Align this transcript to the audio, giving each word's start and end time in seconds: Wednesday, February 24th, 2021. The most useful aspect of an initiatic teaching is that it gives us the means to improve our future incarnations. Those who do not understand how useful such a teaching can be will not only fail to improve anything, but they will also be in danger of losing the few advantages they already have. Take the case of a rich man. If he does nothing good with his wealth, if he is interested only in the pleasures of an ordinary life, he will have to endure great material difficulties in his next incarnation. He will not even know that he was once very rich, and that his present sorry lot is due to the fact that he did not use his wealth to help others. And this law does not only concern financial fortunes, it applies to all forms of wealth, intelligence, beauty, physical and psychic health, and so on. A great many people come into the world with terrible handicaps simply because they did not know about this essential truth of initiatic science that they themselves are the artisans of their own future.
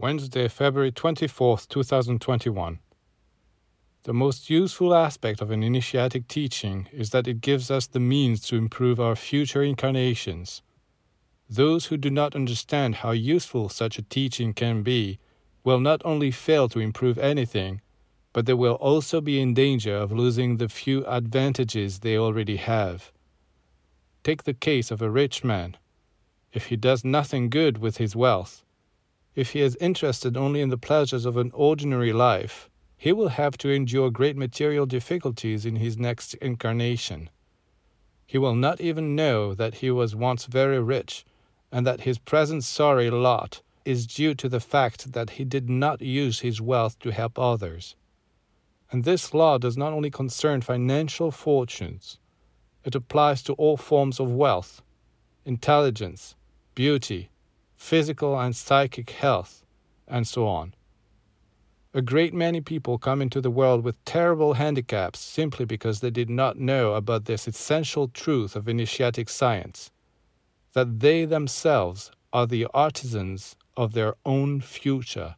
Wednesday, 0.00 0.46
February 0.46 0.92
24th, 0.92 1.66
2021. 1.66 2.78
The 4.04 4.14
most 4.14 4.48
useful 4.48 4.94
aspect 4.94 5.40
of 5.40 5.50
an 5.50 5.64
initiatic 5.64 6.28
teaching 6.28 6.86
is 6.92 7.10
that 7.10 7.26
it 7.26 7.40
gives 7.40 7.68
us 7.68 7.88
the 7.88 7.98
means 7.98 8.40
to 8.42 8.54
improve 8.54 9.00
our 9.00 9.16
future 9.16 9.60
incarnations. 9.60 10.62
Those 11.50 11.86
who 11.86 11.96
do 11.96 12.10
not 12.10 12.36
understand 12.36 12.96
how 13.02 13.10
useful 13.10 13.68
such 13.68 13.98
a 13.98 14.02
teaching 14.02 14.54
can 14.54 14.84
be 14.84 15.18
will 15.64 15.80
not 15.80 16.00
only 16.04 16.30
fail 16.30 16.68
to 16.68 16.78
improve 16.78 17.18
anything, 17.18 17.80
but 18.32 18.46
they 18.46 18.54
will 18.54 18.74
also 18.74 19.20
be 19.20 19.40
in 19.40 19.52
danger 19.52 19.96
of 19.96 20.12
losing 20.12 20.58
the 20.58 20.68
few 20.68 21.04
advantages 21.06 21.98
they 21.98 22.16
already 22.16 22.58
have. 22.58 23.10
Take 24.22 24.44
the 24.44 24.54
case 24.54 24.92
of 24.92 25.02
a 25.02 25.10
rich 25.10 25.42
man. 25.42 25.76
If 26.52 26.66
he 26.66 26.76
does 26.76 27.04
nothing 27.04 27.50
good 27.50 27.78
with 27.78 27.96
his 27.96 28.14
wealth, 28.14 28.62
if 29.38 29.52
he 29.52 29.60
is 29.60 29.76
interested 29.80 30.36
only 30.36 30.60
in 30.60 30.68
the 30.68 30.76
pleasures 30.76 31.24
of 31.24 31.36
an 31.36 31.52
ordinary 31.54 32.12
life, 32.12 32.68
he 32.96 33.12
will 33.12 33.28
have 33.28 33.56
to 33.56 33.70
endure 33.70 34.10
great 34.10 34.36
material 34.36 34.84
difficulties 34.84 35.64
in 35.64 35.76
his 35.76 35.96
next 35.96 36.34
incarnation. 36.42 37.30
He 38.26 38.36
will 38.36 38.56
not 38.56 38.80
even 38.80 39.14
know 39.14 39.54
that 39.54 39.74
he 39.74 39.92
was 39.92 40.16
once 40.16 40.46
very 40.46 40.80
rich, 40.80 41.24
and 41.70 41.86
that 41.86 42.00
his 42.00 42.18
present 42.18 42.64
sorry 42.64 43.10
lot 43.10 43.62
is 43.84 44.08
due 44.08 44.34
to 44.34 44.48
the 44.48 44.58
fact 44.58 45.12
that 45.12 45.30
he 45.30 45.44
did 45.44 45.70
not 45.70 46.02
use 46.02 46.40
his 46.40 46.60
wealth 46.60 46.98
to 46.98 47.12
help 47.12 47.38
others. 47.38 47.94
And 48.90 49.04
this 49.04 49.32
law 49.32 49.56
does 49.56 49.76
not 49.76 49.92
only 49.92 50.10
concern 50.10 50.62
financial 50.62 51.30
fortunes, 51.30 52.18
it 52.82 52.96
applies 52.96 53.44
to 53.44 53.52
all 53.52 53.76
forms 53.76 54.18
of 54.18 54.32
wealth, 54.32 54.82
intelligence, 55.44 56.34
beauty, 56.74 57.30
physical 57.78 58.38
and 58.38 58.54
psychic 58.54 59.10
health, 59.10 59.64
and 60.06 60.26
so 60.26 60.46
on. 60.46 60.74
A 61.94 62.02
great 62.02 62.34
many 62.34 62.60
people 62.60 62.98
come 62.98 63.22
into 63.22 63.40
the 63.40 63.50
world 63.50 63.82
with 63.82 64.04
terrible 64.04 64.54
handicaps 64.54 65.20
simply 65.20 65.64
because 65.64 66.00
they 66.00 66.10
did 66.10 66.28
not 66.28 66.58
know 66.58 66.94
about 66.94 67.24
this 67.24 67.48
essential 67.48 68.08
truth 68.08 68.54
of 68.54 68.68
initiatic 68.68 69.30
science 69.30 69.90
that 70.74 71.00
they 71.00 71.24
themselves 71.24 72.10
are 72.32 72.46
the 72.46 72.66
artisans 72.74 73.56
of 73.76 73.94
their 73.94 74.14
own 74.26 74.60
future. 74.60 75.36